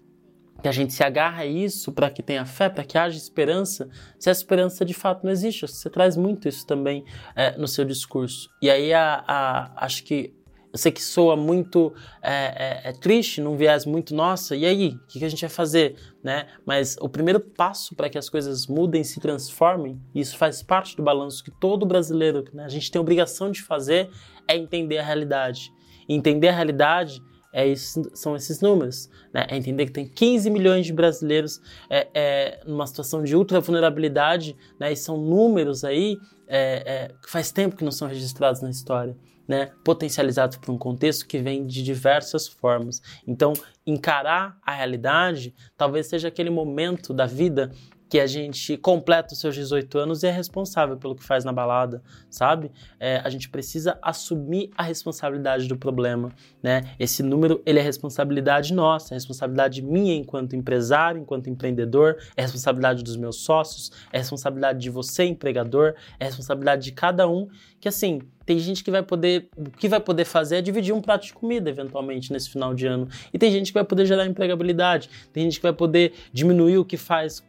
que 0.62 0.68
a 0.68 0.72
gente 0.72 0.94
se 0.94 1.04
agarra 1.04 1.44
a 1.44 1.46
isso 1.46 1.92
para 1.92 2.10
que 2.10 2.24
tenha 2.24 2.46
fé, 2.46 2.70
para 2.70 2.84
que 2.84 2.98
haja 2.98 3.18
esperança, 3.18 3.90
se 4.18 4.30
a 4.30 4.32
esperança 4.32 4.84
de 4.84 4.94
fato 4.94 5.24
não 5.24 5.32
existe. 5.32 5.68
Você 5.68 5.90
traz 5.90 6.18
muito 6.18 6.48
isso 6.48 6.66
também 6.66 7.04
é, 7.36 7.58
no 7.58 7.68
seu 7.68 7.86
discurso. 7.86 8.50
E 8.62 8.70
aí 8.70 8.94
a, 8.94 9.24
a, 9.28 9.86
acho 9.86 10.04
que 10.04 10.34
eu 10.76 10.78
sei 10.78 10.92
que 10.92 11.02
soa 11.02 11.38
muito 11.38 11.94
é, 12.22 12.82
é, 12.84 12.90
é 12.90 12.92
triste, 12.92 13.40
num 13.40 13.56
viés 13.56 13.86
muito 13.86 14.14
nossa. 14.14 14.58
E 14.58 14.66
aí, 14.66 14.90
o 14.90 15.08
que, 15.08 15.24
a 15.24 15.30
gente 15.30 15.40
vai 15.40 15.50
fazer, 15.50 15.96
né? 16.22 16.48
Mas 16.66 16.98
o 17.00 17.08
primeiro 17.08 17.40
passo 17.40 17.96
para 17.96 18.10
que 18.10 18.18
as 18.18 18.28
coisas 18.28 18.68
mudem, 18.68 19.02
se 19.02 19.22
transformem, 19.22 20.02
e 20.14 20.20
isso 20.20 20.38
faz 20.38 20.62
parte 20.62 20.98
do 20.98 21.02
balanço 21.02 21.42
que 21.42 21.50
todo 21.50 21.86
brasileiro, 21.86 22.44
né, 22.54 22.66
a 22.66 22.68
gente 22.68 22.92
tem 22.92 23.00
obrigação 23.00 23.50
de 23.50 23.62
fazer, 23.62 24.10
é 24.46 24.58
entender 24.58 24.98
a 24.98 25.04
realidade. 25.04 25.72
E 26.10 26.14
entender 26.14 26.50
a 26.50 26.54
realidade 26.54 27.24
é 27.56 27.66
isso, 27.66 28.04
são 28.14 28.36
esses 28.36 28.60
números. 28.60 29.10
Né? 29.34 29.48
É 29.50 29.56
entender 29.56 29.86
que 29.86 29.94
tem 29.94 30.06
15 30.06 30.50
milhões 30.50 30.86
de 30.86 30.92
brasileiros 30.92 31.62
é, 31.90 32.08
é, 32.14 32.60
numa 32.68 32.86
situação 32.86 33.24
de 33.24 33.34
ultra 33.34 33.62
vulnerabilidade, 33.62 34.58
né? 34.78 34.92
e 34.92 34.96
são 34.98 35.18
números 35.18 35.86
aí 35.86 36.18
é, 36.50 36.84
é, 36.86 37.08
que 37.24 37.32
faz 37.32 37.54
tempo 37.54 37.78
que 37.78 37.86
não 37.86 37.94
são 37.94 38.10
registrados 38.10 38.62
na 38.62 38.70
história. 38.70 39.16
Né, 39.48 39.70
potencializados 39.84 40.58
por 40.58 40.72
um 40.72 40.78
contexto 40.80 41.28
que 41.28 41.38
vem 41.38 41.68
de 41.68 41.84
diversas 41.84 42.48
formas. 42.48 43.00
Então, 43.28 43.54
encarar 43.86 44.58
a 44.66 44.74
realidade 44.74 45.54
talvez 45.78 46.08
seja 46.08 46.30
aquele 46.30 46.50
momento 46.50 47.14
da 47.14 47.28
vida 47.28 47.72
que 48.10 48.20
a 48.20 48.28
gente 48.28 48.78
completa 48.78 49.34
os 49.34 49.40
seus 49.40 49.56
18 49.56 49.98
anos 49.98 50.24
e 50.24 50.28
é 50.28 50.32
responsável 50.32 50.98
pelo 50.98 51.16
que 51.16 51.24
faz 51.24 51.44
na 51.44 51.52
balada, 51.52 52.04
sabe? 52.30 52.72
É, 53.00 53.22
a 53.24 53.30
gente 53.30 53.50
precisa 53.50 53.98
assumir 54.02 54.70
a 54.78 54.84
responsabilidade 54.84 55.68
do 55.68 55.76
problema, 55.76 56.32
né? 56.62 56.84
Esse 57.00 57.24
número, 57.24 57.62
ele 57.66 57.80
é 57.80 57.82
responsabilidade 57.82 58.74
nossa, 58.74 59.14
é 59.14 59.16
responsabilidade 59.16 59.82
minha 59.82 60.16
enquanto 60.16 60.56
empresário, 60.56 61.20
enquanto 61.20 61.50
empreendedor, 61.50 62.18
é 62.38 62.44
responsabilidade 62.44 63.04
dos 63.04 63.18
meus 63.18 63.38
sócios, 63.38 63.92
é 64.12 64.20
responsabilidade 64.20 64.80
de 64.80 64.90
você, 64.90 65.24
empregador, 65.26 65.96
é 66.20 66.26
responsabilidade 66.26 66.84
de 66.84 66.92
cada 66.92 67.28
um, 67.28 67.48
que 67.80 67.88
assim, 67.88 68.20
tem 68.46 68.60
gente 68.60 68.84
que 68.84 68.92
vai 68.92 69.02
poder, 69.02 69.50
o 69.58 69.72
que 69.72 69.90
vai 69.90 70.00
poder 70.00 70.26
fazer 70.26 70.58
é 70.58 70.62
dividir 70.62 70.94
um 70.94 71.02
prato 71.02 71.26
de 71.26 71.34
comida 71.34 71.70
eventualmente 71.70 72.32
nesse 72.32 72.50
final 72.50 72.76
de 72.76 72.86
ano. 72.86 73.08
E 73.34 73.40
tem 73.40 73.52
gente 73.52 73.68
que 73.68 73.74
vai 73.74 73.84
poder 73.84 74.06
gerar 74.06 74.26
empregabilidade, 74.28 75.10
tem 75.34 75.44
gente 75.44 75.58
que 75.58 75.64
vai 75.64 75.74
poder 75.74 76.14
diminuir 76.32 76.78
o 76.78 76.86
que 76.86 76.98
faz 76.98 77.44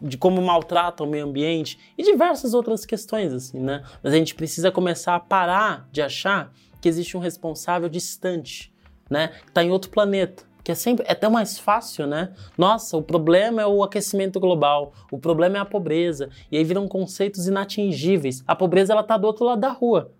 de 0.00 0.16
como 0.16 0.40
maltrata 0.40 1.04
o 1.04 1.06
meio 1.06 1.26
ambiente 1.26 1.78
e 1.96 2.02
diversas 2.02 2.54
outras 2.54 2.84
questões, 2.84 3.32
assim, 3.32 3.58
né? 3.60 3.82
Mas 4.02 4.12
a 4.12 4.16
gente 4.16 4.34
precisa 4.34 4.70
começar 4.70 5.14
a 5.14 5.20
parar 5.20 5.88
de 5.92 6.02
achar 6.02 6.52
que 6.80 6.88
existe 6.88 7.16
um 7.16 7.20
responsável 7.20 7.88
distante, 7.88 8.72
né? 9.08 9.28
Que 9.28 9.48
está 9.48 9.62
em 9.62 9.70
outro 9.70 9.90
planeta. 9.90 10.44
Que 10.62 10.72
é 10.72 10.74
sempre 10.74 11.04
é 11.08 11.14
tão 11.14 11.30
mais 11.30 11.58
fácil, 11.58 12.06
né? 12.06 12.32
Nossa, 12.56 12.96
o 12.96 13.02
problema 13.02 13.62
é 13.62 13.66
o 13.66 13.82
aquecimento 13.82 14.38
global, 14.38 14.92
o 15.10 15.18
problema 15.18 15.56
é 15.56 15.60
a 15.60 15.64
pobreza, 15.64 16.28
e 16.50 16.56
aí 16.56 16.64
viram 16.64 16.86
conceitos 16.86 17.46
inatingíveis. 17.46 18.44
A 18.46 18.54
pobreza 18.54 18.92
ela 18.92 19.02
tá 19.02 19.16
do 19.16 19.26
outro 19.26 19.44
lado 19.44 19.60
da 19.60 19.70
rua, 19.70 20.12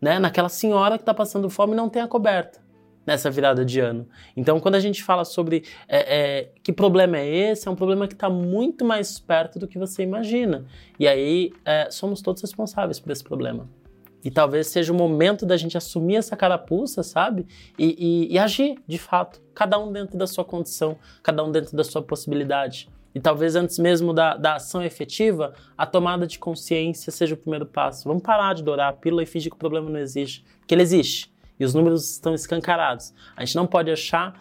né? 0.00 0.18
Naquela 0.18 0.48
senhora 0.48 0.96
que 0.96 1.02
está 1.02 1.12
passando 1.12 1.50
fome 1.50 1.72
e 1.72 1.76
não 1.76 1.88
tem 1.88 2.02
a 2.02 2.08
coberta 2.08 2.63
nessa 3.06 3.30
virada 3.30 3.64
de 3.64 3.80
ano. 3.80 4.06
Então, 4.36 4.60
quando 4.60 4.76
a 4.76 4.80
gente 4.80 5.02
fala 5.02 5.24
sobre 5.24 5.64
é, 5.88 6.16
é, 6.16 6.50
que 6.62 6.72
problema 6.72 7.18
é 7.18 7.26
esse, 7.26 7.68
é 7.68 7.70
um 7.70 7.76
problema 7.76 8.06
que 8.08 8.14
está 8.14 8.30
muito 8.30 8.84
mais 8.84 9.18
perto 9.18 9.58
do 9.58 9.68
que 9.68 9.78
você 9.78 10.02
imagina. 10.02 10.64
E 10.98 11.06
aí, 11.06 11.52
é, 11.64 11.90
somos 11.90 12.22
todos 12.22 12.42
responsáveis 12.42 12.98
por 12.98 13.12
esse 13.12 13.22
problema. 13.22 13.68
E 14.24 14.30
talvez 14.30 14.68
seja 14.68 14.90
o 14.90 14.96
momento 14.96 15.44
da 15.44 15.54
gente 15.54 15.76
assumir 15.76 16.16
essa 16.16 16.34
carapuça, 16.34 17.02
sabe? 17.02 17.46
E, 17.78 18.28
e, 18.28 18.32
e 18.32 18.38
agir, 18.38 18.76
de 18.86 18.98
fato. 18.98 19.42
Cada 19.54 19.78
um 19.78 19.92
dentro 19.92 20.16
da 20.16 20.26
sua 20.26 20.44
condição, 20.44 20.96
cada 21.22 21.44
um 21.44 21.52
dentro 21.52 21.76
da 21.76 21.84
sua 21.84 22.02
possibilidade. 22.02 22.88
E 23.14 23.20
talvez 23.20 23.54
antes 23.54 23.78
mesmo 23.78 24.14
da, 24.14 24.34
da 24.34 24.54
ação 24.54 24.82
efetiva, 24.82 25.52
a 25.76 25.84
tomada 25.84 26.26
de 26.26 26.38
consciência 26.38 27.12
seja 27.12 27.34
o 27.34 27.36
primeiro 27.36 27.66
passo. 27.66 28.08
Vamos 28.08 28.22
parar 28.22 28.54
de 28.54 28.62
dourar 28.62 28.88
a 28.88 28.92
pílula 28.94 29.22
e 29.22 29.26
fingir 29.26 29.50
que 29.50 29.56
o 29.56 29.58
problema 29.58 29.90
não 29.90 30.00
existe. 30.00 30.42
Porque 30.58 30.74
ele 30.74 30.82
existe. 30.82 31.33
E 31.58 31.64
os 31.64 31.74
números 31.74 32.12
estão 32.12 32.34
escancarados. 32.34 33.14
A 33.36 33.44
gente 33.44 33.56
não 33.56 33.66
pode 33.66 33.90
achar 33.90 34.40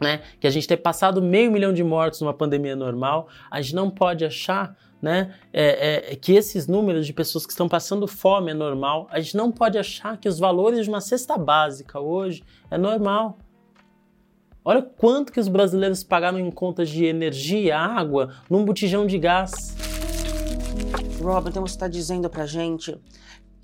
né, 0.00 0.22
que 0.40 0.46
a 0.46 0.50
gente 0.50 0.66
ter 0.68 0.76
passado 0.76 1.20
meio 1.20 1.50
milhão 1.50 1.72
de 1.72 1.82
mortos 1.82 2.20
numa 2.20 2.34
pandemia 2.34 2.76
normal, 2.76 3.28
a 3.50 3.60
gente 3.60 3.74
não 3.74 3.90
pode 3.90 4.24
achar 4.24 4.76
né, 5.00 5.34
é, 5.52 6.12
é, 6.12 6.16
que 6.16 6.32
esses 6.32 6.66
números 6.66 7.06
de 7.06 7.12
pessoas 7.12 7.46
que 7.46 7.52
estão 7.52 7.68
passando 7.68 8.06
fome 8.06 8.50
é 8.50 8.54
normal, 8.54 9.08
a 9.10 9.20
gente 9.20 9.36
não 9.36 9.50
pode 9.50 9.78
achar 9.78 10.16
que 10.16 10.28
os 10.28 10.38
valores 10.38 10.84
de 10.84 10.88
uma 10.88 11.00
cesta 11.00 11.36
básica 11.36 12.00
hoje 12.00 12.42
é 12.70 12.78
normal. 12.78 13.38
Olha 14.64 14.82
quanto 14.82 15.32
que 15.32 15.40
os 15.40 15.48
brasileiros 15.48 16.02
pagaram 16.02 16.38
em 16.38 16.50
contas 16.50 16.90
de 16.90 17.04
energia, 17.04 17.78
água, 17.78 18.34
num 18.50 18.64
botijão 18.64 19.06
de 19.06 19.18
gás. 19.18 19.76
Rob, 21.22 21.48
então 21.48 21.66
você 21.66 21.74
está 21.74 21.88
dizendo 21.88 22.28
pra 22.28 22.44
gente 22.44 22.96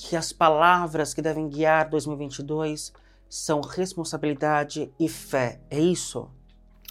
que 0.05 0.17
as 0.17 0.33
palavras 0.33 1.15
que 1.15 1.23
devem 1.23 1.49
guiar 1.49 1.89
2022 1.89 2.93
são 3.27 3.63
responsabilidade 3.63 4.93
e 5.01 5.09
fé. 5.09 5.61
É 5.71 5.81
isso? 5.81 6.31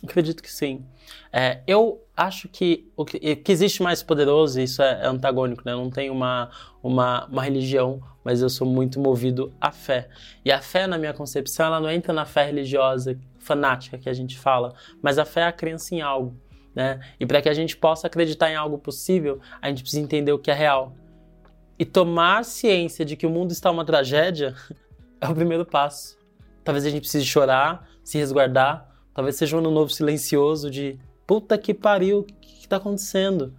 Acredito 0.03 0.41
que 0.41 0.51
sim. 0.51 0.83
É, 1.31 1.61
eu 1.67 2.03
acho 2.17 2.49
que 2.49 2.91
o 2.97 3.05
que, 3.05 3.35
que, 3.35 3.51
existe 3.51 3.83
mais 3.83 4.01
poderoso, 4.01 4.59
isso 4.59 4.81
é, 4.81 5.03
é 5.03 5.07
antagônico, 5.07 5.61
né? 5.63 5.73
Eu 5.73 5.77
não 5.77 5.91
tenho 5.91 6.11
uma, 6.11 6.49
uma, 6.81 7.25
uma, 7.27 7.43
religião, 7.43 8.01
mas 8.23 8.41
eu 8.41 8.49
sou 8.49 8.67
muito 8.67 8.99
movido 8.99 9.53
à 9.61 9.71
fé. 9.71 10.09
E 10.43 10.51
a 10.51 10.59
fé, 10.59 10.87
na 10.87 10.97
minha 10.97 11.13
concepção, 11.13 11.67
ela 11.67 11.79
não 11.79 11.91
entra 11.91 12.11
na 12.11 12.25
fé 12.25 12.45
religiosa 12.45 13.17
fanática 13.37 13.97
que 13.99 14.09
a 14.09 14.13
gente 14.13 14.39
fala, 14.39 14.73
mas 15.03 15.19
a 15.19 15.23
fé 15.23 15.41
é 15.41 15.45
a 15.45 15.51
crença 15.51 15.93
em 15.93 16.01
algo. 16.01 16.35
Né? 16.73 16.99
E 17.19 17.27
para 17.27 17.43
que 17.43 17.47
a 17.47 17.53
gente 17.53 17.77
possa 17.77 18.07
acreditar 18.07 18.49
em 18.49 18.55
algo 18.55 18.79
possível, 18.79 19.39
a 19.61 19.69
gente 19.69 19.83
precisa 19.83 20.01
entender 20.01 20.33
o 20.33 20.39
que 20.39 20.49
é 20.49 20.55
real 20.55 20.95
e 21.83 21.85
tomar 21.85 22.45
ciência 22.45 23.03
de 23.03 23.17
que 23.17 23.27
o 23.27 23.29
mundo 23.29 23.51
está 23.51 23.69
uma 23.69 23.83
tragédia 23.83 24.55
é 25.19 25.27
o 25.27 25.35
primeiro 25.35 25.65
passo. 25.65 26.17
Talvez 26.63 26.85
a 26.85 26.89
gente 26.89 27.01
precise 27.01 27.25
chorar, 27.25 27.89
se 28.05 28.17
resguardar, 28.17 28.89
talvez 29.13 29.35
seja 29.35 29.57
um 29.57 29.59
ano 29.59 29.69
novo 29.69 29.91
silencioso 29.91 30.71
de 30.71 30.97
puta 31.27 31.57
que 31.57 31.73
pariu, 31.73 32.19
o 32.19 32.23
que 32.23 32.61
está 32.61 32.77
acontecendo? 32.77 33.53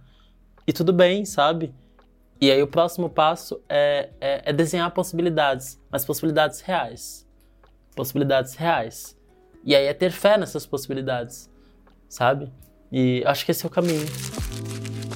E 0.65 0.73
tudo 0.73 0.91
bem, 0.91 1.23
sabe? 1.23 1.71
E 2.41 2.49
aí 2.49 2.63
o 2.63 2.67
próximo 2.67 3.11
passo 3.11 3.61
é, 3.69 4.09
é, 4.19 4.41
é 4.45 4.51
desenhar 4.51 4.89
possibilidades, 4.89 5.79
mas 5.91 6.03
possibilidades 6.03 6.61
reais. 6.61 7.27
Possibilidades 7.95 8.55
reais. 8.55 9.15
E 9.63 9.75
aí 9.75 9.85
é 9.85 9.93
ter 9.93 10.11
fé 10.11 10.35
nessas 10.35 10.65
possibilidades, 10.65 11.47
sabe? 12.09 12.51
E 12.91 13.21
acho 13.23 13.45
que 13.45 13.51
esse 13.51 13.63
é 13.63 13.67
o 13.67 13.71
caminho. 13.71 14.07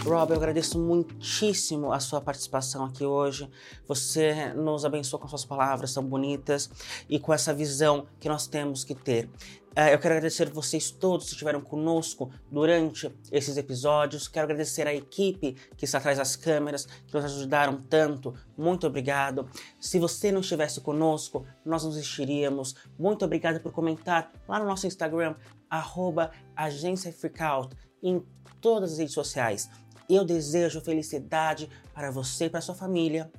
Rob, 0.10 0.32
eu 0.32 0.38
agradeço 0.38 0.80
muitíssimo 0.80 1.94
a 1.94 2.00
sua 2.00 2.20
participação 2.20 2.84
aqui 2.84 3.06
hoje. 3.06 3.48
Você 3.88 4.52
nos 4.56 4.84
abençoou 4.84 5.22
com 5.22 5.28
suas 5.28 5.46
palavras 5.46 5.94
tão 5.94 6.04
bonitas 6.04 6.68
e 7.08 7.20
com 7.20 7.32
essa 7.32 7.54
visão 7.54 8.08
que 8.20 8.28
nós 8.28 8.48
temos 8.48 8.84
que 8.84 8.96
ter. 8.96 9.30
É, 9.76 9.94
eu 9.94 10.00
quero 10.00 10.16
agradecer 10.16 10.50
vocês 10.50 10.90
todos 10.90 11.28
que 11.28 11.34
estiveram 11.34 11.62
conosco 11.62 12.32
durante 12.52 13.16
esses 13.32 13.56
episódios. 13.56 14.28
Quero 14.28 14.46
agradecer 14.46 14.88
a 14.88 14.96
equipe 14.96 15.56
que 15.78 15.86
está 15.86 16.00
atrás 16.00 16.18
das 16.18 16.36
câmeras, 16.36 16.86
que 16.86 17.14
nos 17.14 17.26
ajudaram 17.26 17.78
tanto. 17.78 18.34
Muito 18.58 18.88
obrigado. 18.88 19.48
Se 19.80 20.00
você 20.00 20.32
não 20.32 20.42
estivesse 20.42 20.82
conosco, 20.82 21.46
nós 21.64 21.84
não 21.84 21.92
existiríamos. 21.92 22.74
Muito 22.98 23.24
obrigado 23.24 23.62
por 23.62 23.72
comentar 23.72 24.32
lá 24.48 24.58
no 24.58 24.66
nosso 24.66 24.88
Instagram, 24.88 25.36
arroba 25.70 26.32
Agência 26.56 27.14
Freakout, 27.14 27.76
em 28.02 28.26
todas 28.60 28.94
as 28.94 28.98
redes 28.98 29.14
sociais. 29.14 29.70
Eu 30.10 30.26
desejo 30.26 30.82
felicidade 30.82 31.70
para 31.94 32.10
você 32.10 32.46
e 32.46 32.50
para 32.50 32.62
sua 32.62 32.74
família. 32.74 33.32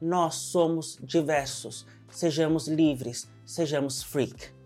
Nós 0.00 0.36
somos 0.36 0.96
diversos. 1.02 1.84
Sejamos 2.08 2.68
livres, 2.68 3.28
sejamos 3.44 4.04
freak. 4.04 4.61